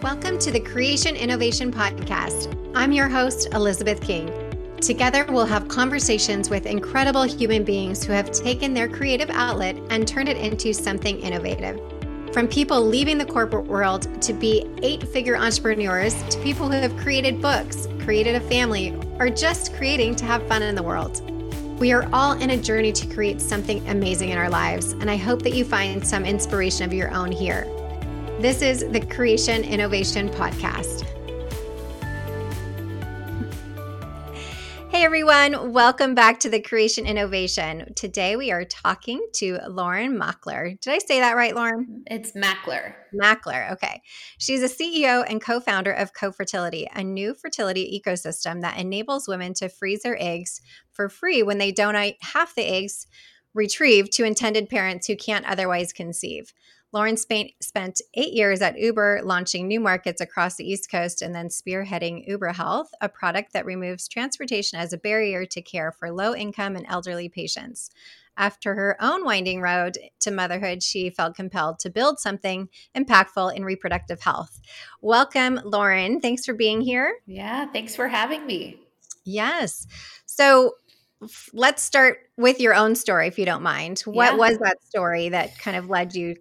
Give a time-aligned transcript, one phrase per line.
[0.00, 2.54] Welcome to the Creation Innovation Podcast.
[2.72, 4.30] I'm your host, Elizabeth King.
[4.80, 10.06] Together, we'll have conversations with incredible human beings who have taken their creative outlet and
[10.06, 11.80] turned it into something innovative.
[12.32, 16.96] From people leaving the corporate world to be eight figure entrepreneurs to people who have
[16.98, 21.28] created books, created a family, or just creating to have fun in the world.
[21.80, 25.16] We are all in a journey to create something amazing in our lives, and I
[25.16, 27.66] hope that you find some inspiration of your own here.
[28.40, 31.02] This is the Creation Innovation Podcast.
[34.90, 37.92] Hey everyone, welcome back to the Creation Innovation.
[37.96, 40.80] Today we are talking to Lauren Makler.
[40.80, 42.04] Did I say that right, Lauren?
[42.06, 42.94] It's Makler.
[43.12, 44.02] Makler, okay.
[44.38, 49.52] She's a CEO and co founder of Cofertility, a new fertility ecosystem that enables women
[49.54, 50.60] to freeze their eggs
[50.92, 53.08] for free when they donate half the eggs
[53.52, 56.52] retrieved to intended parents who can't otherwise conceive.
[56.90, 61.48] Lauren spent eight years at Uber, launching new markets across the East Coast and then
[61.48, 66.34] spearheading Uber Health, a product that removes transportation as a barrier to care for low
[66.34, 67.90] income and elderly patients.
[68.38, 73.64] After her own winding road to motherhood, she felt compelled to build something impactful in
[73.64, 74.58] reproductive health.
[75.02, 76.20] Welcome, Lauren.
[76.20, 77.16] Thanks for being here.
[77.26, 78.78] Yeah, thanks for having me.
[79.24, 79.86] Yes.
[80.24, 80.72] So,
[81.52, 84.36] let's start with your own story if you don't mind what yeah.
[84.36, 86.36] was that story that kind of led you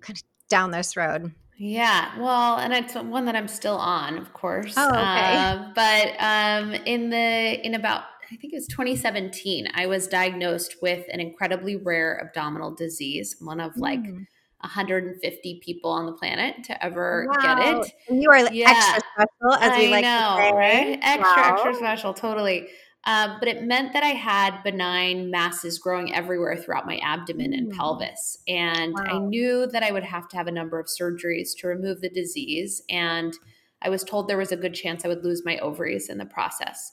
[0.50, 1.34] down this road?
[1.60, 4.76] Yeah, well, and it's one that I'm still on, of course.
[4.78, 5.00] Oh, okay.
[5.00, 10.76] Uh, but um, in the in about I think it was 2017, I was diagnosed
[10.82, 14.26] with an incredibly rare abdominal disease, one of like mm.
[14.62, 17.56] 150 people on the planet to ever wow.
[17.56, 17.94] get it.
[18.10, 18.70] And you are yeah.
[18.70, 21.00] extra special, as we like know, to say, right?
[21.02, 21.54] Extra, wow.
[21.54, 22.68] extra special, totally.
[23.08, 27.72] Um, but it meant that I had benign masses growing everywhere throughout my abdomen and
[27.72, 27.76] mm.
[27.76, 28.40] pelvis.
[28.50, 29.04] And wow.
[29.08, 32.10] I knew that I would have to have a number of surgeries to remove the
[32.10, 32.84] disease.
[32.90, 33.34] And
[33.82, 36.26] I was told there was a good chance I would lose my ovaries in the
[36.26, 36.92] process.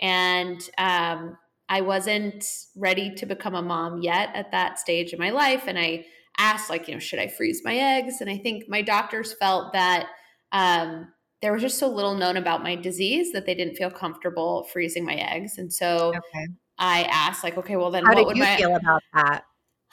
[0.00, 1.38] And um,
[1.70, 2.44] I wasn't
[2.76, 5.64] ready to become a mom yet at that stage of my life.
[5.66, 6.04] And I
[6.36, 8.20] asked, like, you know, should I freeze my eggs?
[8.20, 10.08] And I think my doctors felt that
[10.52, 11.08] um,
[11.44, 15.04] there was just so little known about my disease that they didn't feel comfortable freezing
[15.04, 15.58] my eggs.
[15.58, 16.46] And so okay.
[16.78, 19.44] I asked, like, okay, well then how what did would you my feel about that?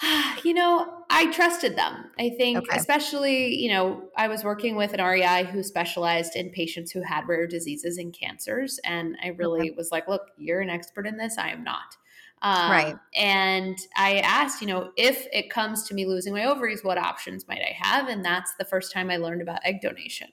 [0.43, 2.05] You know, I trusted them.
[2.17, 2.77] I think, okay.
[2.77, 7.27] especially, you know, I was working with an REI who specialized in patients who had
[7.27, 8.79] rare diseases and cancers.
[8.83, 9.73] And I really okay.
[9.77, 11.37] was like, look, you're an expert in this.
[11.37, 11.95] I am not.
[12.41, 12.95] Um, right.
[13.13, 17.47] And I asked, you know, if it comes to me losing my ovaries, what options
[17.47, 18.07] might I have?
[18.07, 20.29] And that's the first time I learned about egg donation.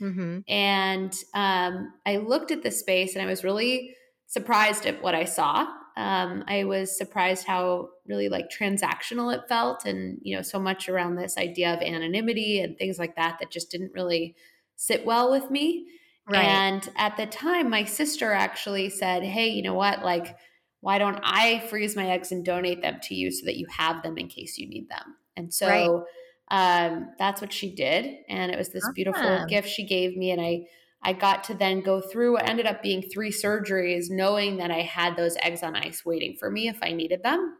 [0.00, 0.40] Mm-hmm.
[0.48, 3.94] And um, I looked at the space and I was really
[4.26, 5.66] surprised at what I saw.
[5.96, 10.88] Um, I was surprised how really like transactional it felt, and you know, so much
[10.88, 14.34] around this idea of anonymity and things like that that just didn't really
[14.74, 15.86] sit well with me.
[16.28, 16.44] Right.
[16.44, 20.02] And at the time, my sister actually said, Hey, you know what?
[20.02, 20.36] Like,
[20.80, 24.02] why don't I freeze my eggs and donate them to you so that you have
[24.02, 25.14] them in case you need them?
[25.36, 26.06] And so right
[26.48, 28.94] um, that's what she did and it was this awesome.
[28.94, 30.62] beautiful gift she gave me and i
[31.02, 34.80] i got to then go through what ended up being three surgeries knowing that i
[34.80, 37.56] had those eggs on ice waiting for me if i needed them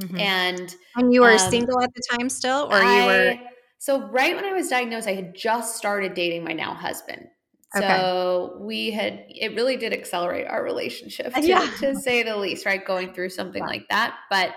[0.00, 0.18] mm-hmm.
[0.18, 3.34] and and you were um, single at the time still or I, you were
[3.78, 7.28] so right when i was diagnosed i had just started dating my now husband
[7.74, 7.82] so
[8.54, 8.64] okay.
[8.64, 11.70] we had it really did accelerate our relationship to, yeah.
[11.80, 14.54] to say the least right going through something like that but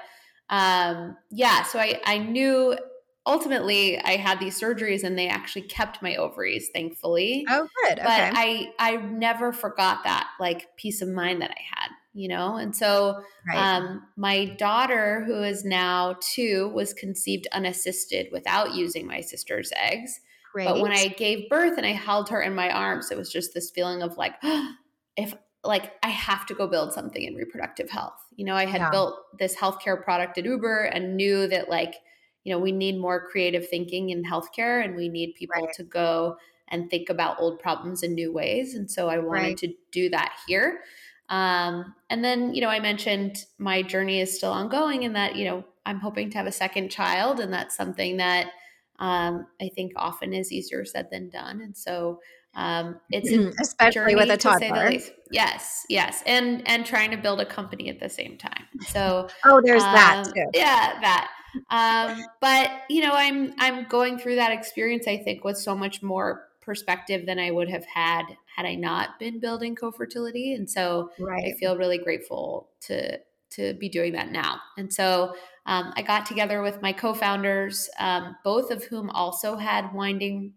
[0.49, 2.77] um yeah so i i knew
[3.25, 7.45] ultimately I had these surgeries and they actually kept my ovaries, thankfully.
[7.49, 7.99] Oh, good.
[7.99, 8.03] Okay.
[8.03, 12.57] But I I never forgot that like peace of mind that I had, you know?
[12.57, 13.77] And so right.
[13.77, 20.19] um my daughter, who is now two, was conceived unassisted without using my sister's eggs.
[20.53, 20.67] Great.
[20.67, 23.53] But when I gave birth and I held her in my arms, it was just
[23.53, 24.35] this feeling of like,
[25.15, 25.33] if
[25.63, 28.19] like I have to go build something in reproductive health.
[28.35, 28.89] You know, I had yeah.
[28.89, 31.95] built this healthcare product at Uber and knew that like
[32.43, 35.73] you know, we need more creative thinking in healthcare and we need people right.
[35.75, 36.37] to go
[36.67, 38.75] and think about old problems in new ways.
[38.75, 39.57] And so I wanted right.
[39.57, 40.81] to do that here.
[41.29, 45.45] Um, and then, you know, I mentioned my journey is still ongoing and that, you
[45.45, 47.39] know, I'm hoping to have a second child.
[47.39, 48.51] And that's something that
[48.99, 51.61] um, I think often is easier said than done.
[51.61, 52.19] And so
[52.53, 53.29] um, it's
[53.61, 54.91] especially with a toddler.
[55.31, 58.65] Yes, yes, and and trying to build a company at the same time.
[58.87, 60.45] So oh, there's um, that too.
[60.53, 61.31] Yeah, that
[61.69, 65.07] um, but you know, I'm I'm going through that experience.
[65.07, 68.25] I think with so much more perspective than I would have had
[68.55, 71.45] had I not been building Cofertility, and so right.
[71.45, 73.19] I feel really grateful to
[73.51, 74.61] to be doing that now.
[74.77, 79.93] And so um, I got together with my co-founders, um, both of whom also had
[79.93, 80.53] winding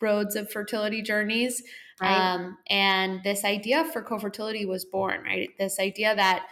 [0.00, 1.62] roads of fertility journeys.
[2.00, 2.10] Right.
[2.10, 5.50] Um, and this idea for Cofertility was born, right?
[5.58, 6.46] This idea that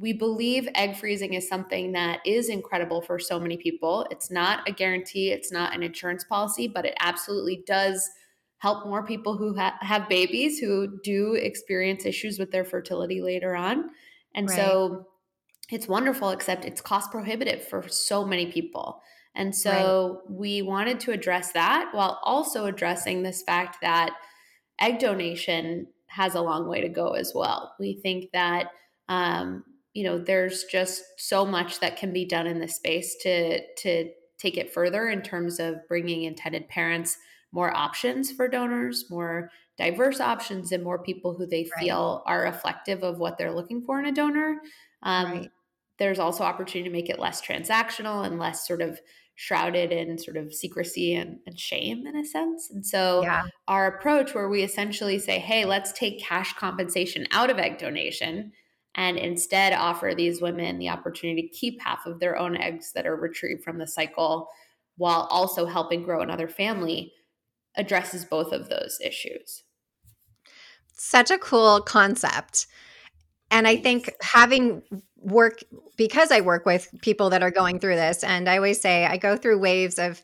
[0.00, 4.06] we believe egg freezing is something that is incredible for so many people.
[4.10, 8.08] It's not a guarantee, it's not an insurance policy, but it absolutely does
[8.58, 13.54] help more people who ha- have babies who do experience issues with their fertility later
[13.54, 13.90] on.
[14.34, 14.56] And right.
[14.56, 15.06] so
[15.70, 19.02] it's wonderful, except it's cost prohibitive for so many people.
[19.34, 20.30] And so right.
[20.30, 24.12] we wanted to address that while also addressing this fact that
[24.80, 27.74] egg donation has a long way to go as well.
[27.78, 28.68] We think that
[29.08, 29.64] um,
[29.94, 34.10] you know there's just so much that can be done in this space to to
[34.38, 37.18] take it further in terms of bringing intended parents
[37.52, 41.84] more options for donors, more diverse options, and more people who they right.
[41.84, 44.60] feel are reflective of what they're looking for in a donor.
[45.02, 45.50] Um, right.
[45.98, 49.00] There's also opportunity to make it less transactional and less sort of
[49.34, 52.70] shrouded in sort of secrecy and, and shame in a sense.
[52.70, 53.44] And so yeah.
[53.68, 58.52] our approach where we essentially say, hey, let's take cash compensation out of egg donation
[58.94, 63.06] and instead offer these women the opportunity to keep half of their own eggs that
[63.06, 64.48] are retrieved from the cycle
[64.96, 67.12] while also helping grow another family
[67.76, 69.62] addresses both of those issues.
[70.92, 72.66] Such a cool concept.
[73.50, 74.82] And I think having
[75.16, 75.60] work
[75.96, 79.16] because I work with people that are going through this, and I always say I
[79.16, 80.20] go through waves of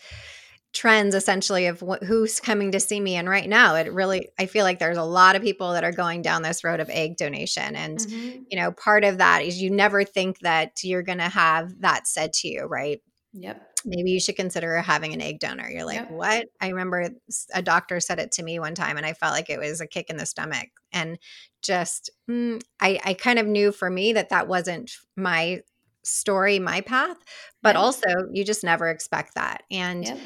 [0.77, 3.17] trends essentially of wh- who's coming to see me.
[3.17, 5.93] And right now, it really, I feel like there's a lot of people that are
[5.93, 7.75] going down this road of egg donation.
[7.75, 8.43] And, mm-hmm.
[8.51, 12.07] you know, part of that is you never think that you're going to have that
[12.07, 13.01] said to you, right?
[13.33, 13.63] Yep.
[13.87, 15.71] Maybe you should consider having an egg donor.
[15.71, 16.11] You're like, yep.
[16.11, 16.47] what?
[16.61, 17.09] I remember
[17.55, 19.87] a doctor said it to me one time, and I felt like it was a
[19.87, 20.69] kick in the stomach.
[20.93, 21.19] And
[21.63, 25.63] just, mm, I, I kind of knew for me that that wasn't my
[26.05, 27.17] story, my path,
[27.63, 29.63] but also you just never expect that.
[29.71, 30.21] And.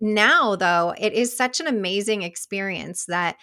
[0.00, 3.36] Now, though, it is such an amazing experience that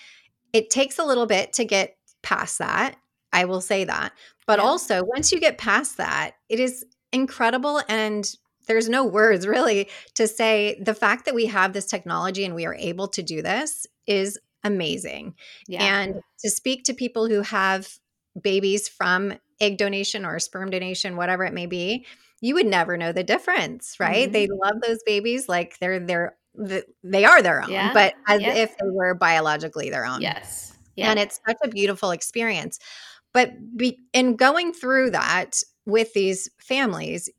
[0.52, 2.96] it takes a little bit to get past that.
[3.32, 4.14] I will say that.
[4.46, 8.32] But also, once you get past that, it is incredible and
[8.68, 12.66] there's no words really to say the fact that we have this technology and we
[12.66, 15.36] are able to do this is amazing.
[15.68, 15.84] Yeah.
[15.84, 17.90] And to speak to people who have
[18.40, 22.06] babies from egg donation or sperm donation, whatever it may be,
[22.42, 24.26] you would never know the difference, right?
[24.26, 24.34] Mm-hmm.
[24.34, 27.94] They love those babies like they're they're they are their own, yeah.
[27.94, 28.58] but as yes.
[28.58, 30.22] if they were biologically their own.
[30.22, 30.78] Yes.
[30.96, 31.10] Yeah.
[31.10, 32.80] And it's such a beautiful experience.
[33.34, 37.30] But be, in going through that with these families,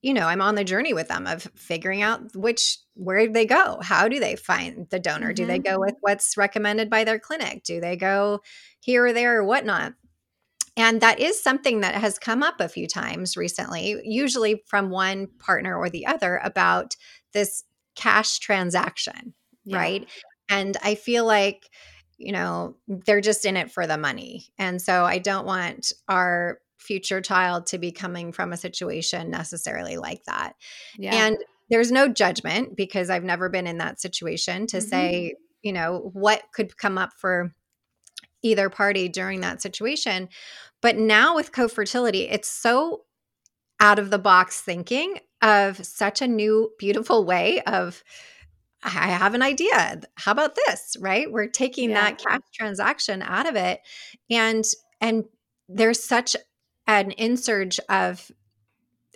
[0.00, 3.78] you know, I'm on the journey with them of figuring out which where they go.
[3.82, 5.28] How do they find the donor?
[5.28, 5.34] Mm-hmm.
[5.34, 5.74] Do they mm-hmm.
[5.74, 7.64] go with what's recommended by their clinic?
[7.64, 8.40] Do they go
[8.80, 9.94] here or there or whatnot?
[10.76, 15.28] And that is something that has come up a few times recently, usually from one
[15.38, 16.96] partner or the other, about
[17.32, 17.64] this
[17.94, 19.76] cash transaction, yeah.
[19.76, 20.08] right?
[20.48, 21.68] And I feel like,
[22.16, 24.46] you know, they're just in it for the money.
[24.58, 29.96] And so I don't want our future child to be coming from a situation necessarily
[29.96, 30.52] like that.
[30.98, 31.26] Yeah.
[31.26, 31.38] And
[31.70, 34.88] there's no judgment because I've never been in that situation to mm-hmm.
[34.88, 37.54] say, you know, what could come up for
[38.42, 40.28] either party during that situation.
[40.82, 43.04] But now with Cofertility, it's so
[43.80, 48.02] out of the box thinking of such a new, beautiful way of.
[48.86, 50.02] I have an idea.
[50.16, 50.94] How about this?
[51.00, 51.32] Right?
[51.32, 52.02] We're taking yeah.
[52.02, 53.80] that cash transaction out of it
[54.28, 54.62] and
[55.00, 55.24] and
[55.68, 56.36] there's such
[56.86, 58.30] an insurge of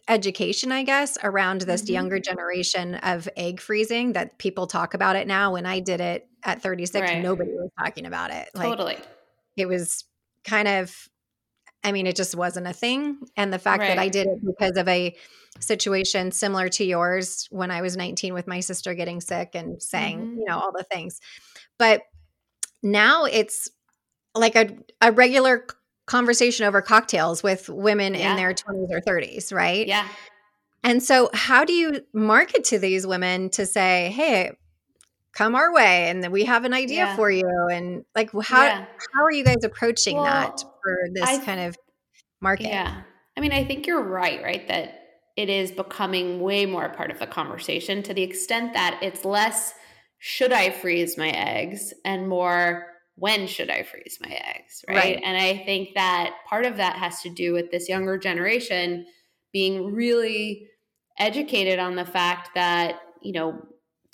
[0.09, 1.95] education, I guess, around this mm-hmm.
[1.95, 5.53] younger generation of egg freezing that people talk about it now.
[5.53, 7.23] When I did it at 36, right.
[7.23, 8.49] nobody was talking about it.
[8.55, 8.97] Like, totally.
[9.57, 10.05] It was
[10.45, 11.09] kind of,
[11.85, 13.19] I mean, it just wasn't a thing.
[13.37, 13.89] And the fact right.
[13.89, 15.15] that I did it because of a
[15.61, 20.19] situation similar to yours when I was 19 with my sister getting sick and saying,
[20.19, 20.39] mm-hmm.
[20.39, 21.21] you know, all the things.
[21.79, 22.03] But
[22.83, 23.69] now it's
[24.35, 25.67] like a, a regular
[26.07, 28.31] conversation over cocktails with women yeah.
[28.31, 29.87] in their 20s or 30s, right?
[29.87, 30.09] Yeah.
[30.85, 34.53] And so, how do you market to these women to say, hey,
[35.35, 37.17] come our way and we have an idea yeah.
[37.17, 37.69] for you?
[37.71, 38.87] And like, how, yeah.
[39.15, 41.77] how are you guys approaching well, that for this I, kind of
[42.41, 42.69] market?
[42.69, 43.03] Yeah.
[43.37, 44.67] I mean, I think you're right, right?
[44.69, 44.95] That
[45.37, 49.25] it is becoming way more a part of the conversation to the extent that it's
[49.25, 49.73] less,
[50.19, 51.95] should I freeze my eggs?
[52.05, 54.85] And more, when should I freeze my eggs?
[54.89, 54.97] Right?
[54.97, 55.21] right.
[55.25, 59.07] And I think that part of that has to do with this younger generation
[59.53, 60.67] being really
[61.19, 63.61] educated on the fact that, you know,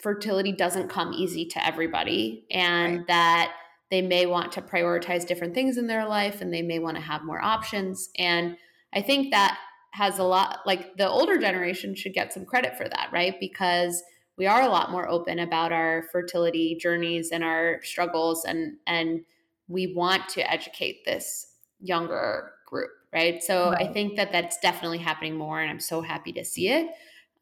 [0.04, 3.06] fertility doesn't come easy to everybody and right.
[3.06, 3.54] that
[3.90, 7.02] they may want to prioritize different things in their life and they may want to
[7.02, 8.10] have more options.
[8.18, 8.58] And
[8.92, 9.58] I think that
[9.92, 13.34] has a lot, like the older generation should get some credit for that, right?
[13.40, 14.02] Because
[14.36, 19.24] we are a lot more open about our fertility journeys and our struggles and and
[19.68, 23.88] we want to educate this younger group right so right.
[23.88, 26.88] i think that that's definitely happening more and i'm so happy to see it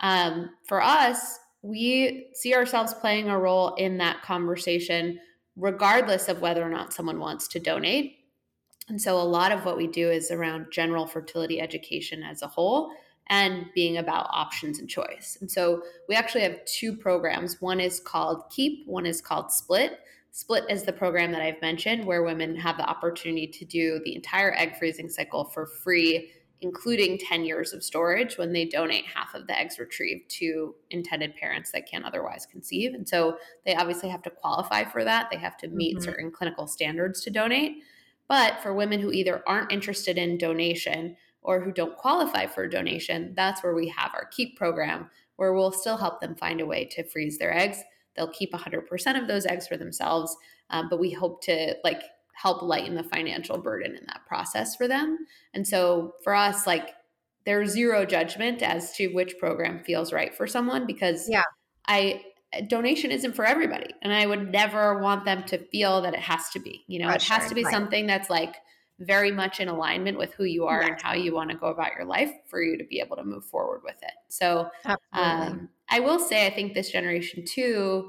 [0.01, 5.19] um, for us we see ourselves playing a role in that conversation
[5.57, 8.17] regardless of whether or not someone wants to donate
[8.89, 12.49] and so a lot of what we do is around general fertility education as a
[12.49, 12.93] whole
[13.29, 15.39] and being about options and choice.
[15.41, 17.61] And so we actually have two programs.
[17.61, 20.01] One is called Keep, one is called Split.
[20.33, 24.15] Split is the program that I've mentioned where women have the opportunity to do the
[24.15, 26.31] entire egg freezing cycle for free,
[26.63, 31.37] including 10 years of storage when they donate half of the eggs retrieved to intended
[31.37, 32.95] parents that can't otherwise conceive.
[32.95, 35.29] And so they obviously have to qualify for that.
[35.31, 36.05] They have to meet mm-hmm.
[36.05, 37.83] certain clinical standards to donate.
[38.29, 42.71] But for women who either aren't interested in donation, or who don't qualify for a
[42.71, 46.67] donation, that's where we have our keep program where we'll still help them find a
[46.67, 47.79] way to freeze their eggs.
[48.15, 50.37] They'll keep 100% of those eggs for themselves,
[50.71, 52.03] um, but we hope to like
[52.33, 55.19] help lighten the financial burden in that process for them.
[55.55, 56.91] And so for us, like
[57.45, 61.43] there's zero judgment as to which program feels right for someone because yeah.
[61.87, 62.23] I
[62.69, 66.51] donation isn't for everybody and I would never want them to feel that it has
[66.51, 66.85] to be.
[66.87, 67.73] You know, it has to be right.
[67.73, 68.57] something that's like
[68.99, 70.91] very much in alignment with who you are yes.
[70.91, 73.25] and how you want to go about your life for you to be able to
[73.25, 74.13] move forward with it.
[74.29, 74.71] So,
[75.13, 78.09] um, I will say, I think this generation too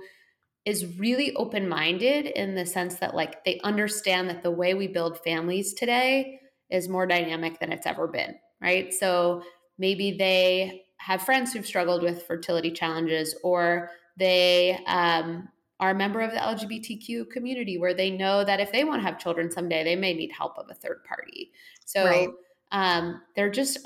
[0.65, 4.88] is really open minded in the sense that, like, they understand that the way we
[4.88, 6.39] build families today
[6.70, 8.93] is more dynamic than it's ever been, right?
[8.93, 9.43] So,
[9.77, 16.22] maybe they have friends who've struggled with fertility challenges or they um, are a member
[16.22, 19.84] of the LGBTQ community where they know that if they want to have children someday,
[19.84, 21.51] they may need help of a third party.
[21.84, 22.29] So right.
[22.72, 23.79] um, they're just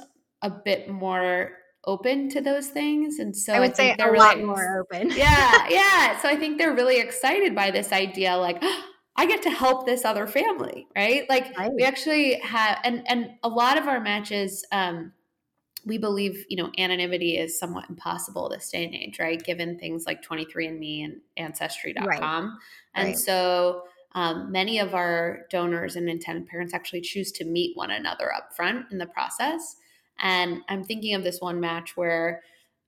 [0.44, 1.54] a bit more
[1.88, 3.18] open to those things.
[3.18, 5.10] And so I would I say they're a really, lot more open.
[5.12, 5.68] yeah.
[5.70, 6.20] Yeah.
[6.20, 8.84] So I think they're really excited by this idea like, oh,
[9.20, 11.28] I get to help this other family, right?
[11.28, 11.72] Like right.
[11.74, 15.12] we actually have, and and a lot of our matches, um,
[15.88, 19.44] we believe, you know, anonymity is somewhat impossible this day and age, right?
[19.44, 22.08] Given things like 23andMe and Ancestry.com.
[22.08, 22.52] Right.
[22.94, 23.18] And right.
[23.18, 28.34] so um, many of our donors and intended parents actually choose to meet one another
[28.34, 29.78] up front in the process.
[30.20, 32.42] And I'm thinking of this one match where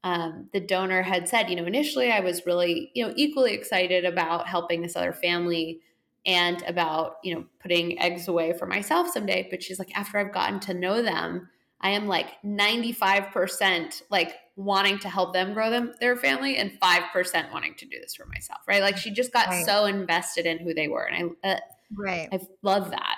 [0.03, 4.05] um, the donor had said, you know, initially I was really, you know, equally excited
[4.05, 5.81] about helping this other family
[6.25, 9.48] and about, you know, putting eggs away for myself someday.
[9.50, 11.50] But she's like, after I've gotten to know them,
[11.81, 17.53] I am like 95% like wanting to help them grow them their family and 5%
[17.53, 18.81] wanting to do this for myself, right?
[18.81, 19.65] Like she just got right.
[19.65, 21.59] so invested in who they were and I uh,
[21.95, 22.27] right.
[22.31, 23.17] I love that.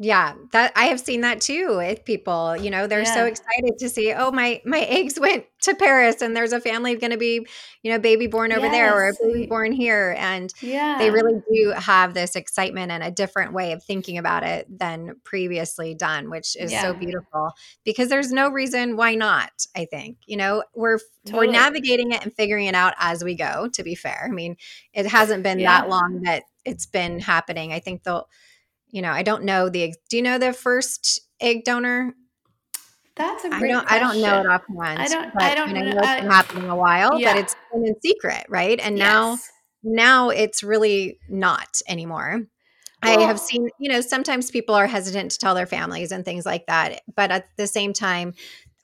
[0.00, 2.56] Yeah, that I have seen that too with people.
[2.56, 3.14] You know, they're yeah.
[3.14, 6.94] so excited to see, oh my my eggs went to Paris and there's a family
[6.94, 7.44] going to be,
[7.82, 8.72] you know, baby born over yes.
[8.72, 10.98] there or a baby born here and yeah.
[10.98, 15.16] they really do have this excitement and a different way of thinking about it than
[15.24, 16.82] previously done, which is yeah.
[16.82, 17.50] so beautiful
[17.84, 20.18] because there's no reason why not, I think.
[20.26, 21.48] You know, we're totally.
[21.48, 24.28] we're navigating it and figuring it out as we go, to be fair.
[24.30, 24.56] I mean,
[24.94, 25.80] it hasn't been yeah.
[25.80, 27.72] that long that it's been happening.
[27.72, 28.28] I think they'll
[28.90, 29.94] you know, I don't know the.
[30.08, 32.14] Do you know the first egg donor?
[33.16, 33.64] That's a great.
[33.64, 33.86] I don't.
[33.86, 33.96] Question.
[33.96, 34.98] I don't know it offhand.
[34.98, 35.34] I don't.
[35.34, 35.82] But, I don't know.
[35.82, 35.98] know.
[35.98, 37.34] It's been happening a while, yeah.
[37.34, 38.78] but it's been in secret, right?
[38.80, 39.06] And yes.
[39.06, 39.38] now,
[39.82, 42.42] now it's really not anymore.
[43.02, 46.24] Well, I have seen, you know, sometimes people are hesitant to tell their families and
[46.24, 47.02] things like that.
[47.14, 48.34] But at the same time,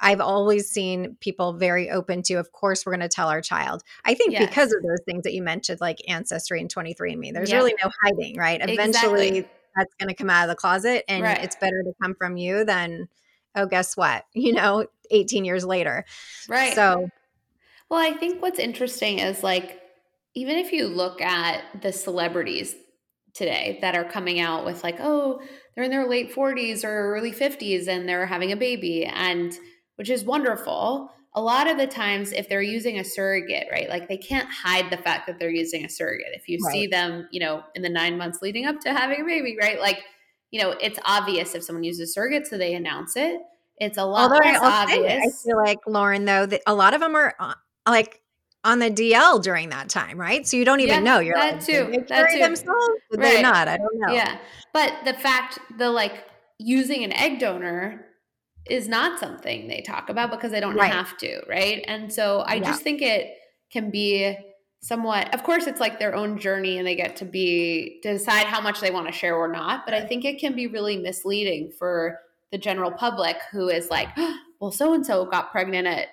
[0.00, 3.82] I've always seen people very open to, of course, we're going to tell our child.
[4.04, 4.46] I think yes.
[4.46, 7.56] because of those things that you mentioned, like Ancestry and 23andMe, there's yeah.
[7.56, 8.60] really no hiding, right?
[8.62, 11.42] Eventually, exactly that's going to come out of the closet and right.
[11.42, 13.08] it's better to come from you than
[13.54, 14.24] oh guess what?
[14.34, 16.04] You know 18 years later.
[16.48, 16.74] Right.
[16.74, 17.08] So
[17.88, 19.80] well i think what's interesting is like
[20.34, 22.74] even if you look at the celebrities
[23.34, 25.40] today that are coming out with like oh
[25.74, 29.58] they're in their late 40s or early 50s and they're having a baby and
[29.96, 34.08] which is wonderful a lot of the times if they're using a surrogate right like
[34.08, 36.72] they can't hide the fact that they're using a surrogate if you right.
[36.72, 39.80] see them you know in the nine months leading up to having a baby right
[39.80, 39.98] like
[40.50, 43.40] you know it's obvious if someone uses a surrogate so they announce it
[43.78, 46.94] it's a lot Although less I, obvious i feel like lauren though that a lot
[46.94, 47.54] of them are uh,
[47.88, 48.20] like
[48.64, 50.46] on the DL during that time, right?
[50.48, 52.02] So you don't even yeah, know you're that like, too.
[52.08, 52.38] That too.
[52.38, 52.70] themselves,
[53.12, 53.20] right.
[53.20, 53.68] they're not.
[53.68, 54.12] I don't know.
[54.12, 54.38] Yeah,
[54.72, 56.24] but the fact the like
[56.58, 58.03] using an egg donor
[58.66, 60.92] is not something they talk about because they don't right.
[60.92, 61.84] have to, right?
[61.86, 62.64] And so I yeah.
[62.64, 63.34] just think it
[63.70, 64.36] can be
[64.80, 68.44] somewhat of course it's like their own journey and they get to be to decide
[68.46, 70.98] how much they want to share or not, but I think it can be really
[70.98, 72.20] misleading for
[72.52, 76.08] the general public who is like, oh, well so and so got pregnant at,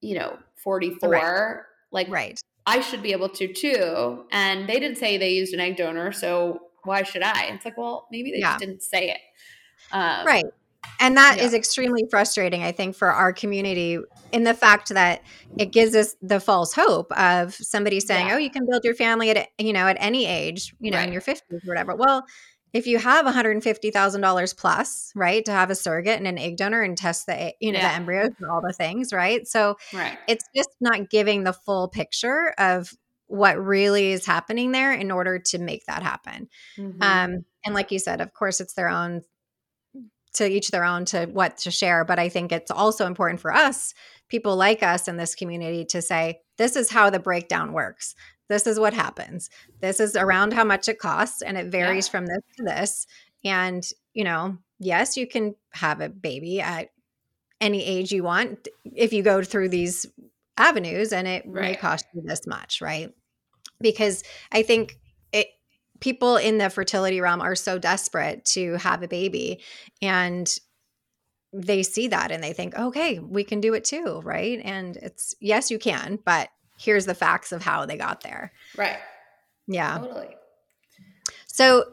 [0.00, 1.08] you know, 44.
[1.10, 1.56] Right.
[1.90, 2.40] Like right.
[2.66, 4.24] I should be able to too.
[4.30, 7.46] And they didn't say they used an egg donor, so why should I?
[7.46, 8.52] It's like, well, maybe they yeah.
[8.52, 9.20] just didn't say it.
[9.92, 10.44] Um, right.
[10.98, 11.44] And that yeah.
[11.44, 13.98] is extremely frustrating, I think, for our community
[14.32, 15.22] in the fact that
[15.58, 18.34] it gives us the false hope of somebody saying, yeah.
[18.34, 21.06] "Oh, you can build your family at you know at any age, you know, right.
[21.06, 22.24] in your fifties or whatever." Well,
[22.72, 26.96] if you have $150,000 plus, right, to have a surrogate and an egg donor and
[26.96, 27.88] test the, you know, yeah.
[27.88, 29.46] the embryos and all the things, right?
[29.48, 30.16] So right.
[30.28, 32.94] it's just not giving the full picture of
[33.26, 36.48] what really is happening there in order to make that happen.
[36.76, 37.02] Mm-hmm.
[37.02, 39.22] Um, and like you said, of course, it's their own
[40.34, 42.04] to each their own to what to share.
[42.04, 43.94] But I think it's also important for us,
[44.28, 48.14] people like us in this community, to say, this is how the breakdown works
[48.50, 49.48] this is what happens.
[49.80, 52.10] This is around how much it costs, and it varies yeah.
[52.10, 53.06] from this to this.
[53.44, 56.90] And, you know, yes, you can have a baby at
[57.60, 60.04] any age you want if you go through these
[60.58, 61.62] avenues, and it right.
[61.62, 63.14] may cost you this much, right?
[63.80, 64.98] Because I think
[65.32, 65.46] it,
[66.00, 69.60] people in the fertility realm are so desperate to have a baby
[70.02, 70.58] and
[71.52, 75.34] they see that and they think okay we can do it too right and it's
[75.40, 76.48] yes you can but
[76.80, 78.52] here's the facts of how they got there.
[78.76, 78.98] Right.
[79.66, 79.98] Yeah.
[79.98, 80.34] Totally.
[81.46, 81.92] So,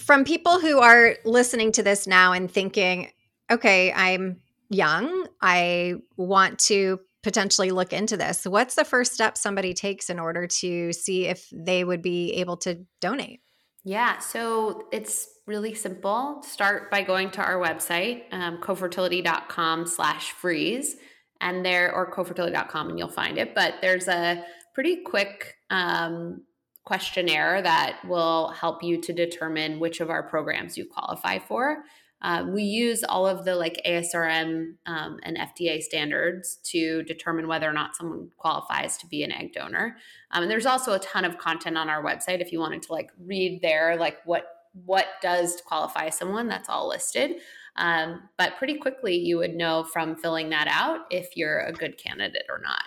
[0.00, 3.10] from people who are listening to this now and thinking,
[3.50, 8.44] okay, I'm young, I want to potentially look into this.
[8.44, 12.56] What's the first step somebody takes in order to see if they would be able
[12.58, 13.40] to donate?
[13.82, 16.42] Yeah, so it's really simple.
[16.42, 20.96] Start by going to our website, um, cofertility.com slash freeze
[21.40, 24.42] and there or cofertility.com and you'll find it but there's a
[24.74, 26.42] pretty quick um,
[26.84, 31.84] questionnaire that will help you to determine which of our programs you qualify for
[32.24, 37.68] um, we use all of the like ASRM um, and FDA standards to determine whether
[37.68, 39.98] or not someone qualifies to be an egg donor.
[40.30, 42.92] Um, and there's also a ton of content on our website if you wanted to
[42.92, 44.46] like read there, like what
[44.86, 46.48] what does qualify someone.
[46.48, 47.32] That's all listed.
[47.76, 51.98] Um, but pretty quickly, you would know from filling that out if you're a good
[51.98, 52.84] candidate or not.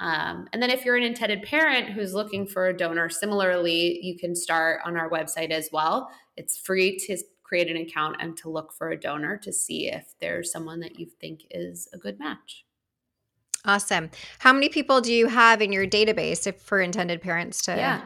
[0.00, 4.18] Um, and then if you're an intended parent who's looking for a donor, similarly, you
[4.18, 6.10] can start on our website as well.
[6.36, 7.16] It's free to
[7.54, 10.98] create an account and to look for a donor to see if there's someone that
[10.98, 12.64] you think is a good match.
[13.64, 14.10] Awesome.
[14.40, 18.00] How many people do you have in your database if, for intended parents to yeah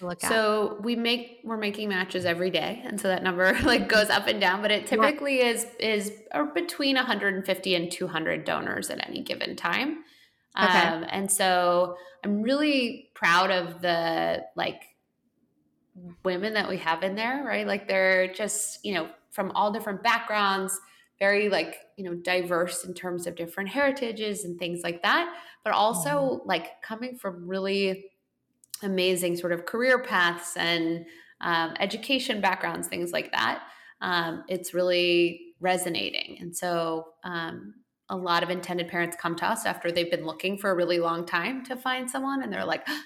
[0.00, 0.30] look at?
[0.30, 4.28] So we make we're making matches every day, and so that number like goes up
[4.28, 4.62] and down.
[4.62, 5.50] But it typically yeah.
[5.50, 6.12] is is
[6.54, 9.98] between 150 and 200 donors at any given time.
[10.58, 10.78] Okay.
[10.78, 14.84] Um, and so I'm really proud of the like
[16.24, 17.66] women that we have in there, right?
[17.66, 20.78] Like they're just you know from all different backgrounds
[21.18, 25.72] very like you know diverse in terms of different heritages and things like that but
[25.72, 26.48] also mm-hmm.
[26.48, 28.04] like coming from really
[28.82, 31.04] amazing sort of career paths and
[31.40, 33.62] um, education backgrounds, things like that.
[34.00, 36.38] Um, it's really resonating.
[36.40, 37.74] And so um,
[38.08, 40.98] a lot of intended parents come to us after they've been looking for a really
[40.98, 43.02] long time to find someone and they're like, oh,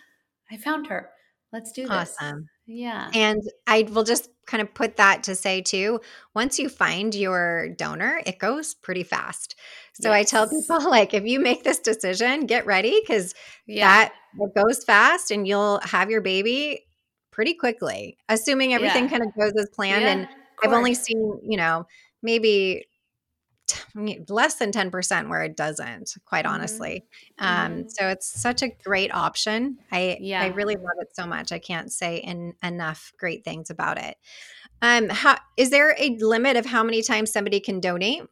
[0.51, 1.11] I found her.
[1.53, 2.17] Let's do this.
[2.21, 2.49] Awesome.
[2.73, 3.11] Yeah.
[3.15, 6.01] And I will just kind of put that to say too
[6.37, 9.57] once you find your donor, it goes pretty fast.
[10.01, 10.15] So yes.
[10.15, 13.35] I tell people, like, if you make this decision, get ready because
[13.67, 14.09] yeah.
[14.39, 16.87] that goes fast and you'll have your baby
[17.33, 19.11] pretty quickly, assuming everything yeah.
[19.11, 20.03] kind of goes as planned.
[20.03, 20.29] Yeah, and
[20.63, 21.87] I've only seen, you know,
[22.23, 22.85] maybe
[24.29, 26.55] less than 10% where it doesn't quite mm-hmm.
[26.55, 27.05] honestly
[27.39, 27.89] um, mm-hmm.
[27.89, 30.43] so it's such a great option i yeah.
[30.43, 34.17] i really love it so much i can't say in, enough great things about it
[34.83, 38.23] um how is there a limit of how many times somebody can donate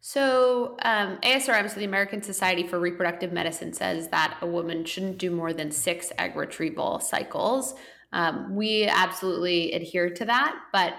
[0.00, 5.18] so um, asrm so the american society for reproductive medicine says that a woman shouldn't
[5.18, 7.74] do more than six egg retrieval cycles
[8.10, 10.94] um, we absolutely adhere to that but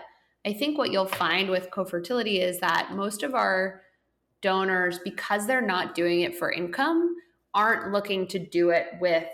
[0.46, 3.82] I think what you'll find with Cofertility is that most of our
[4.42, 7.16] donors, because they're not doing it for income,
[7.54, 9.26] aren't looking to do it with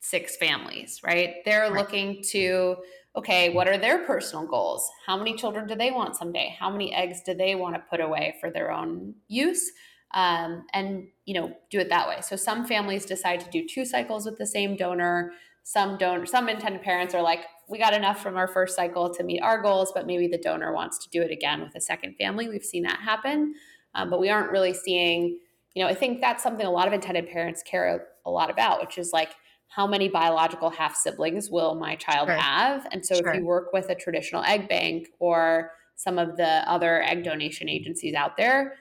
[0.00, 1.36] six families, right?
[1.44, 1.72] They're right.
[1.72, 2.76] looking to,
[3.16, 4.88] okay, what are their personal goals?
[5.06, 6.54] How many children do they want someday?
[6.58, 9.72] How many eggs do they want to put away for their own use?
[10.14, 12.20] Um, and you know, do it that way.
[12.20, 15.32] So some families decide to do two cycles with the same donor.
[15.68, 16.28] Some don't.
[16.28, 19.60] Some intended parents are like, we got enough from our first cycle to meet our
[19.60, 22.48] goals, but maybe the donor wants to do it again with a second family.
[22.48, 23.52] We've seen that happen,
[23.92, 25.40] um, but we aren't really seeing,
[25.74, 28.80] you know, I think that's something a lot of intended parents care a lot about,
[28.80, 29.30] which is like,
[29.66, 32.36] how many biological half siblings will my child sure.
[32.36, 32.86] have?
[32.92, 33.30] And so sure.
[33.30, 37.68] if you work with a traditional egg bank or some of the other egg donation
[37.68, 38.74] agencies out there,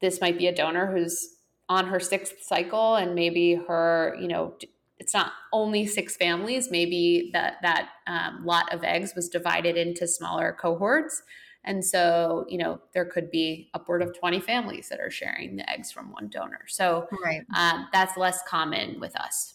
[0.00, 1.34] this might be a donor who's
[1.68, 4.54] on her sixth cycle and maybe her, you know,
[5.02, 6.70] it's not only six families.
[6.70, 11.24] Maybe that that um, lot of eggs was divided into smaller cohorts,
[11.64, 15.68] and so you know there could be upward of twenty families that are sharing the
[15.68, 16.60] eggs from one donor.
[16.68, 17.44] So right.
[17.56, 19.54] um, that's less common with us.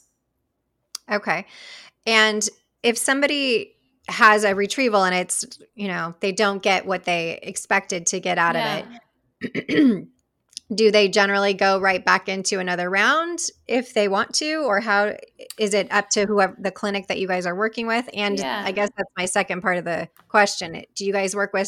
[1.10, 1.46] Okay,
[2.06, 2.48] and
[2.84, 3.74] if somebody
[4.10, 8.38] has a retrieval and it's you know they don't get what they expected to get
[8.38, 8.80] out yeah.
[8.80, 8.86] of
[9.42, 10.08] it
[10.74, 15.16] do they generally go right back into another round if they want to or how
[15.58, 18.64] is it up to whoever the clinic that you guys are working with and yeah.
[18.66, 21.68] i guess that's my second part of the question do you guys work with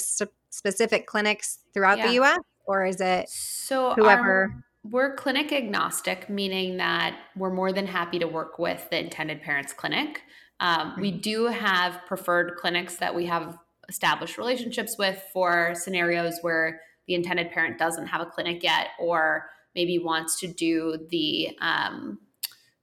[0.49, 2.07] specific clinics throughout yeah.
[2.07, 7.71] the us or is it so whoever our, we're clinic agnostic meaning that we're more
[7.71, 10.23] than happy to work with the intended parents clinic
[10.61, 11.21] um, we mm-hmm.
[11.21, 13.57] do have preferred clinics that we have
[13.87, 19.49] established relationships with for scenarios where the intended parent doesn't have a clinic yet or
[19.73, 22.19] maybe wants to do the um,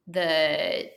[0.09, 0.91] the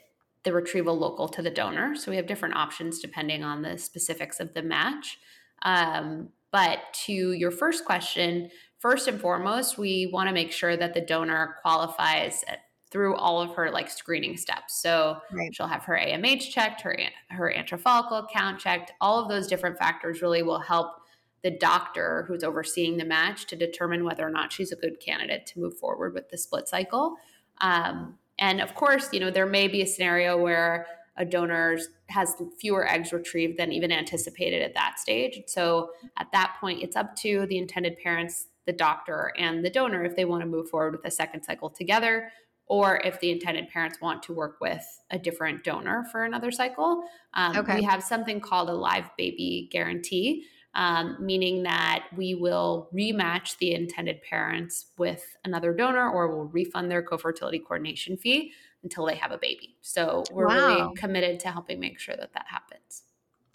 [0.43, 1.95] the retrieval local to the donor.
[1.95, 5.19] So we have different options depending on the specifics of the match.
[5.61, 10.95] Um, but to your first question, first and foremost, we want to make sure that
[10.95, 12.43] the donor qualifies
[12.89, 14.81] through all of her like screening steps.
[14.81, 15.53] So right.
[15.53, 16.97] she'll have her AMH checked, her
[17.29, 18.91] her antral follicle count checked.
[18.99, 20.98] All of those different factors really will help
[21.43, 25.45] the doctor who's overseeing the match to determine whether or not she's a good candidate
[25.47, 27.15] to move forward with the split cycle.
[27.61, 30.85] Um, and of course, you know, there may be a scenario where
[31.17, 35.43] a donor has fewer eggs retrieved than even anticipated at that stage.
[35.47, 40.05] So at that point, it's up to the intended parents, the doctor, and the donor
[40.05, 42.31] if they want to move forward with a second cycle together,
[42.67, 47.03] or if the intended parents want to work with a different donor for another cycle.
[47.33, 47.75] Um, okay.
[47.75, 53.73] We have something called a live baby guarantee, um, meaning that we will rematch the
[53.73, 58.53] intended parents with another donor or we'll refund their Cofertility coordination fee
[58.83, 59.75] until they have a baby.
[59.81, 60.55] So we're wow.
[60.55, 63.03] really committed to helping make sure that that happens.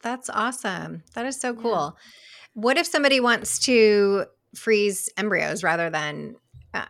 [0.03, 1.03] That's awesome.
[1.15, 1.97] That is so cool.
[1.97, 2.03] Yeah.
[2.55, 6.37] What if somebody wants to freeze embryos rather than
[6.75, 6.85] uh,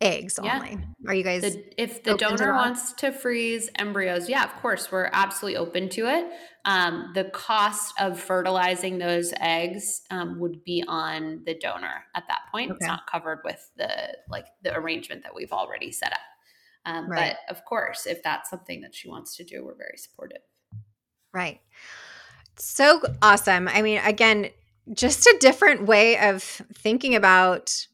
[0.00, 0.56] eggs yeah.
[0.56, 0.78] only.
[1.06, 4.90] Are you guys the, if the donor to wants to freeze embryos, yeah, of course,
[4.90, 6.30] we're absolutely open to it.
[6.64, 12.40] Um, the cost of fertilizing those eggs um, would be on the donor at that
[12.52, 12.70] point.
[12.70, 12.78] Okay.
[12.80, 16.18] It's not covered with the like the arrangement that we've already set up.
[16.86, 17.36] Um, right.
[17.48, 20.42] But of course, if that's something that she wants to do, we're very supportive.
[21.32, 21.60] Right.
[22.56, 23.68] So awesome.
[23.68, 24.50] I mean, again,
[24.92, 27.86] just a different way of thinking about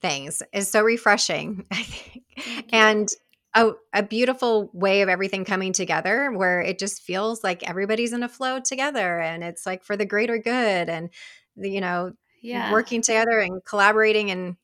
[0.00, 2.24] things is so refreshing, I think.
[2.38, 2.68] Mm-hmm.
[2.72, 3.08] And
[3.54, 8.22] a, a beautiful way of everything coming together where it just feels like everybody's in
[8.22, 11.10] a flow together and it's like for the greater good and
[11.56, 12.70] you know yeah.
[12.70, 14.56] working together and collaborating in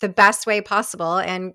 [0.00, 1.52] the best way possible and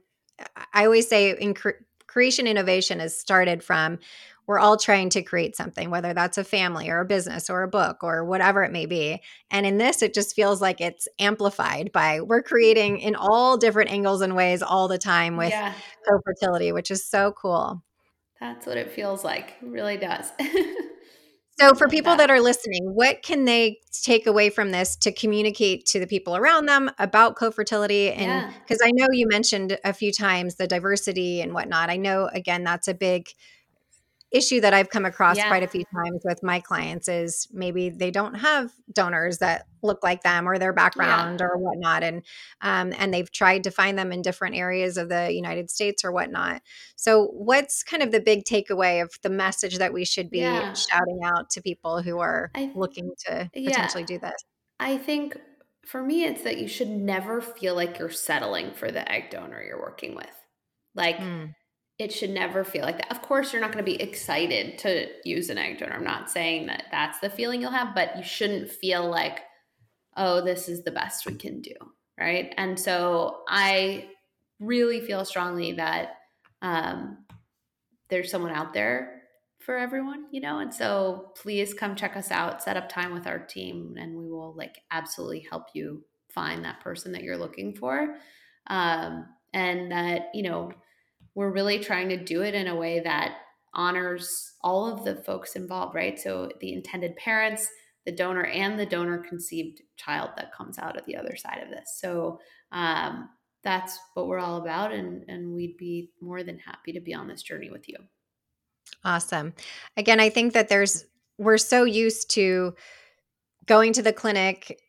[0.74, 3.98] i always say in cre- creation innovation has started from
[4.46, 7.70] we're all trying to create something, whether that's a family or a business or a
[7.70, 9.22] book or whatever it may be.
[9.50, 13.92] And in this, it just feels like it's amplified by we're creating in all different
[13.92, 15.74] angles and ways all the time with yeah.
[16.06, 17.82] Cofertility, which is so cool.
[18.42, 19.54] That's what it feels like.
[19.62, 20.34] It really does.
[21.62, 22.28] so, for people that.
[22.28, 26.36] that are listening, what can they take away from this to communicate to the people
[26.36, 28.16] around them about Cofertility?
[28.18, 28.90] And because yeah.
[28.90, 32.88] I know you mentioned a few times the diversity and whatnot, I know, again, that's
[32.88, 33.30] a big
[34.32, 35.48] issue that I've come across yeah.
[35.48, 40.04] quite a few times with my clients is maybe they don't have donors that look
[40.04, 41.48] like them or their background yeah.
[41.48, 42.24] or whatnot, and
[42.62, 46.12] um, and they've tried to find them in different areas of the United States or
[46.12, 46.62] whatnot.
[46.96, 50.74] So, what's kind of the big takeaway of the message that we should be yeah.
[50.74, 54.44] shouting out to people who are I, looking to potentially do this?
[54.80, 55.38] I think
[55.86, 59.62] for me, it's that you should never feel like you're settling for the egg donor
[59.62, 60.32] you're working with.
[60.96, 61.54] Like, mm
[62.02, 63.12] it should never feel like that.
[63.12, 65.94] Of course, you're not going to be excited to use an egg donor.
[65.94, 69.42] I'm not saying that that's the feeling you'll have, but you shouldn't feel like,
[70.18, 71.76] oh, this is the best we can do.
[72.20, 72.56] Right.
[72.58, 74.10] And so I
[74.60, 76.14] really feel strongly that
[76.64, 77.20] um,
[78.10, 79.22] there's someone out there
[79.60, 80.58] for everyone, you know?
[80.58, 84.28] And so please come check us out, set up time with our team, and we
[84.28, 88.16] will like absolutely help you find that person that you're looking for.
[88.66, 90.72] Um, and that, you know,
[91.36, 93.38] we're really trying to do it in a way that
[93.74, 96.20] honors all of the folks involved, right?
[96.20, 97.68] So the intended parents,
[98.06, 101.70] the donor, and the donor conceived child that comes out of the other side of
[101.70, 101.98] this.
[102.00, 102.40] So
[102.72, 103.30] um,
[103.64, 107.28] that's what we're all about, and and we'd be more than happy to be on
[107.28, 107.96] this journey with you.
[109.04, 109.54] Awesome.
[109.98, 111.06] Again, I think that there's
[111.38, 112.76] we're so used to
[113.66, 114.82] going to the clinic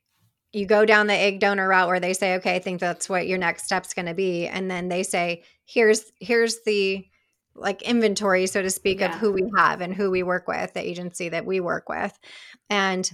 [0.52, 3.26] you go down the egg donor route where they say okay i think that's what
[3.26, 7.06] your next step's going to be and then they say here's here's the
[7.54, 9.14] like inventory, so to speak, yeah.
[9.14, 12.18] of who we have and who we work with, the agency that we work with.
[12.70, 13.10] And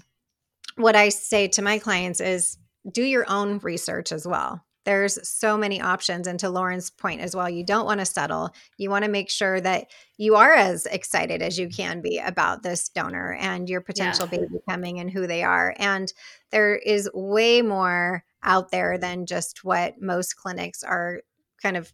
[0.76, 2.56] what I say to my clients is
[2.90, 4.64] do your own research as well.
[4.88, 6.26] There's so many options.
[6.26, 8.54] And to Lauren's point as well, you don't want to settle.
[8.78, 12.62] You want to make sure that you are as excited as you can be about
[12.62, 14.38] this donor and your potential yeah.
[14.38, 15.74] baby coming and who they are.
[15.76, 16.10] And
[16.52, 21.20] there is way more out there than just what most clinics are
[21.62, 21.92] kind of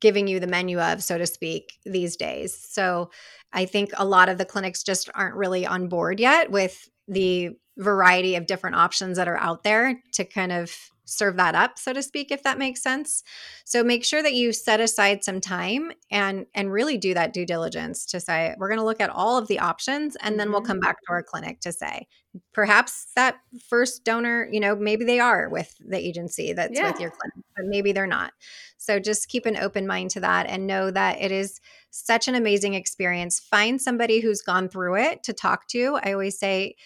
[0.00, 2.58] giving you the menu of, so to speak, these days.
[2.68, 3.12] So
[3.52, 7.50] I think a lot of the clinics just aren't really on board yet with the
[7.76, 11.92] variety of different options that are out there to kind of serve that up so
[11.92, 13.22] to speak if that makes sense.
[13.64, 17.46] So make sure that you set aside some time and and really do that due
[17.46, 20.54] diligence to say we're going to look at all of the options and then mm-hmm.
[20.54, 22.06] we'll come back to our clinic to say.
[22.52, 23.36] Perhaps that
[23.68, 26.90] first donor you know maybe they are with the agency that's yeah.
[26.90, 28.32] with your clinic but maybe they're not.
[28.76, 32.34] So just keep an open mind to that and know that it is such an
[32.34, 33.38] amazing experience.
[33.38, 35.98] Find somebody who's gone through it to talk to.
[36.02, 36.76] I always say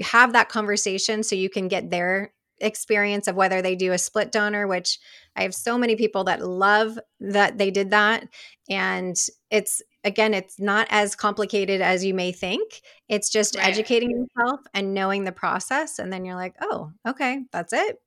[0.00, 4.32] have that conversation so you can get their experience of whether they do a split
[4.32, 4.98] donor, which
[5.36, 8.28] I have so many people that love that they did that.
[8.68, 9.16] And
[9.50, 12.82] it's, again, it's not as complicated as you may think.
[13.08, 13.68] It's just right.
[13.68, 15.98] educating yourself and knowing the process.
[15.98, 18.00] And then you're like, oh, okay, that's it.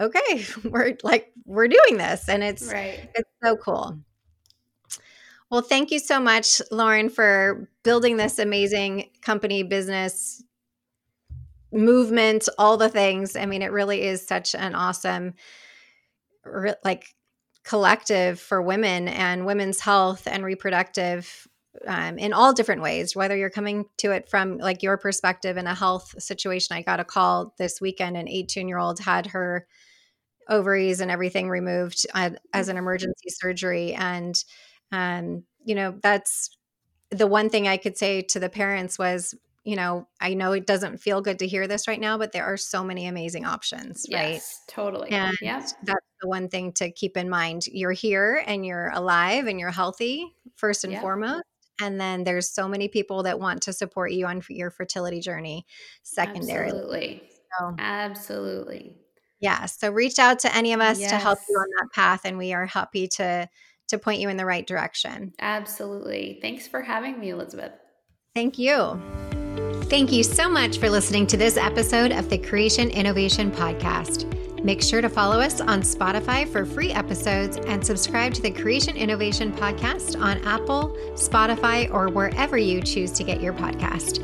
[0.00, 2.28] Okay, we're like, we're doing this.
[2.28, 3.08] And it's, right.
[3.14, 3.98] it's so cool.
[5.50, 10.42] Well, thank you so much, Lauren, for building this amazing company business
[11.72, 13.36] movement, all the things.
[13.36, 15.34] I mean, it really is such an awesome,
[16.84, 17.14] like,
[17.64, 21.46] collective for women and women's health and reproductive
[21.86, 25.66] um, in all different ways, whether you're coming to it from like your perspective in
[25.66, 26.76] a health situation.
[26.76, 29.66] I got a call this weekend, an 18 year old had her
[30.48, 32.80] ovaries and everything removed uh, as an mm.
[32.80, 33.92] emergency surgery.
[33.92, 34.42] And,
[34.90, 36.56] um, you know, that's
[37.10, 39.34] the one thing I could say to the parents was
[39.68, 42.46] you know, I know it doesn't feel good to hear this right now, but there
[42.46, 44.42] are so many amazing options, yes, right?
[44.74, 45.10] Totally.
[45.10, 45.58] And yeah.
[45.82, 47.66] that's the one thing to keep in mind.
[47.66, 51.42] You're here and you're alive and you're healthy, first and foremost.
[51.82, 55.66] And then there's so many people that want to support you on your fertility journey
[56.02, 56.70] secondarily.
[56.70, 57.22] Absolutely.
[57.58, 58.96] So, Absolutely.
[59.38, 59.66] Yeah.
[59.66, 61.10] So reach out to any of us yes.
[61.10, 62.22] to help you on that path.
[62.24, 63.50] And we are happy to
[63.88, 65.34] to point you in the right direction.
[65.38, 66.38] Absolutely.
[66.40, 67.72] Thanks for having me, Elizabeth.
[68.34, 69.00] Thank you.
[69.88, 74.26] Thank you so much for listening to this episode of the Creation Innovation Podcast.
[74.62, 78.98] Make sure to follow us on Spotify for free episodes and subscribe to the Creation
[78.98, 84.18] Innovation Podcast on Apple, Spotify, or wherever you choose to get your podcast.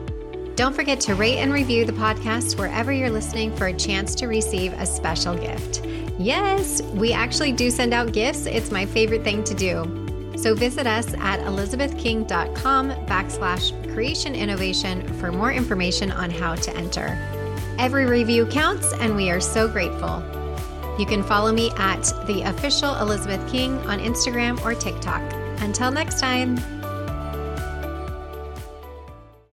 [0.55, 4.27] Don't forget to rate and review the podcast wherever you're listening for a chance to
[4.27, 5.83] receive a special gift.
[6.19, 8.45] Yes, we actually do send out gifts.
[8.45, 10.04] It's my favorite thing to do.
[10.37, 17.19] So visit us at elizabethking.com backslash creation innovation for more information on how to enter.
[17.79, 20.23] Every review counts, and we are so grateful.
[20.99, 25.23] You can follow me at the official Elizabeth King on Instagram or TikTok.
[25.61, 26.57] Until next time.